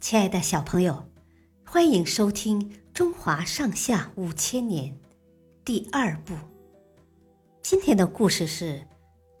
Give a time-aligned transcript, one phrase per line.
[0.00, 1.04] 亲爱的小朋友，
[1.64, 4.92] 欢迎收听《中华上下五千年》
[5.64, 6.34] 第二部。
[7.62, 8.86] 今天的故事是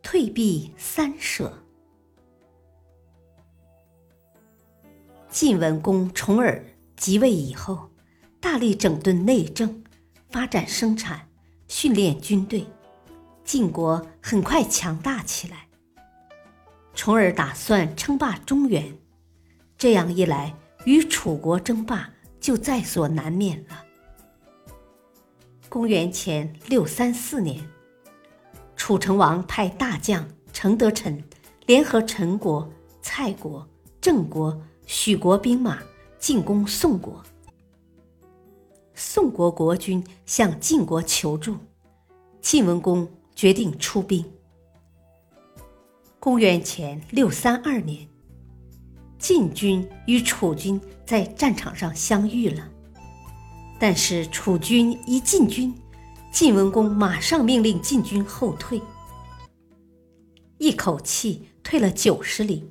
[0.02, 1.62] 退避三舍。
[5.28, 6.64] 晋文公重耳
[6.96, 7.88] 即位以后，
[8.40, 9.84] 大力整顿内政，
[10.28, 11.28] 发展生产，
[11.68, 12.66] 训练军队，
[13.44, 15.68] 晋国很快强大起来。
[16.94, 18.98] 重耳打算称霸中原。
[19.78, 20.52] 这样一来，
[20.84, 23.84] 与楚国争霸就在所难免了。
[25.68, 27.64] 公元前六三四年，
[28.74, 31.22] 楚成王派大将程德臣
[31.66, 32.68] 联合陈国、
[33.00, 33.64] 蔡国、
[34.00, 35.78] 郑国、许国兵马
[36.18, 37.22] 进攻宋国。
[38.94, 41.56] 宋国国君向晋国求助，
[42.40, 44.28] 晋文公决定出兵。
[46.18, 48.08] 公元前六三二年。
[49.18, 52.68] 晋军与楚军在战场上相遇了，
[53.78, 55.74] 但是楚军一进军，
[56.32, 58.80] 晋文公马上命令晋军后退，
[60.58, 62.70] 一口气退了九十里，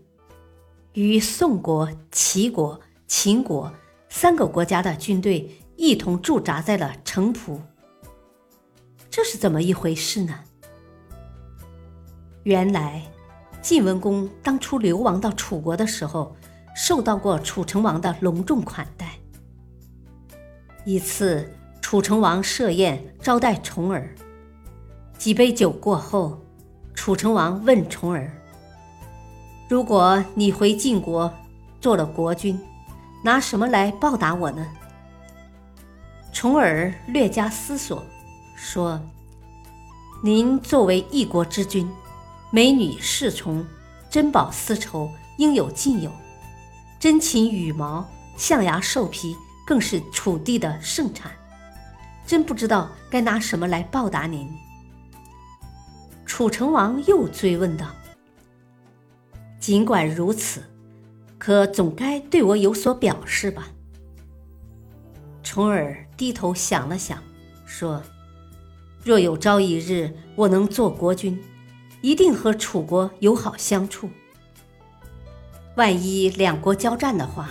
[0.93, 3.73] 与宋国、齐国、秦国
[4.09, 7.61] 三个国家的军队一同驻扎在了城濮。
[9.09, 10.39] 这是怎么一回事呢？
[12.43, 13.03] 原来。
[13.67, 16.33] 晋文公当初流亡到楚国的时候，
[16.73, 19.19] 受到过楚成王的隆重款待。
[20.85, 24.09] 一次，楚成王设宴招待重耳，
[25.17, 26.39] 几杯酒过后，
[26.95, 28.31] 楚成王问重耳
[29.67, 31.29] ：“如果你回晋国
[31.81, 32.57] 做了国君，
[33.21, 34.65] 拿什么来报答我呢？”
[36.31, 38.01] 重耳略加思索，
[38.55, 38.97] 说
[40.23, 41.85] ：“您作为一国之君。”
[42.49, 43.65] 美女侍从，
[44.09, 46.11] 珍宝丝绸应有尽有，
[46.97, 51.29] 珍禽羽毛、象牙兽皮更是楚地的盛产，
[52.25, 54.49] 真不知道该拿什么来报答您。
[56.25, 57.87] 楚成王又追问道
[59.59, 60.63] ：“尽管如此，
[61.37, 63.67] 可总该对我有所表示吧？”
[65.43, 67.21] 重耳低头想了想，
[67.65, 68.01] 说
[69.03, 71.37] ：“若有朝一日我能做国君。”
[72.01, 74.09] 一定和楚国友好相处。
[75.75, 77.49] 万一两国交战的话，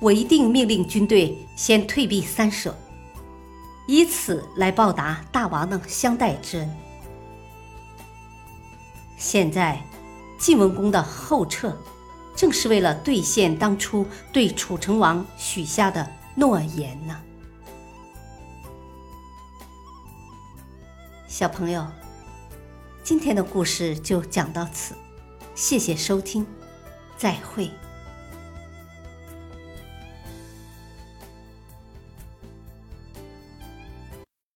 [0.00, 2.76] 我一定命令军队先退避三舍，
[3.86, 6.76] 以此来报答大王的相待之恩。
[9.16, 9.82] 现在，
[10.38, 11.76] 晋文公的后撤，
[12.36, 17.20] 正是为了兑现当初对楚成王许下的诺言呢。
[21.26, 21.84] 小朋友。
[23.08, 24.94] 今天的故事就讲到此，
[25.54, 26.46] 谢谢收听，
[27.16, 27.70] 再会。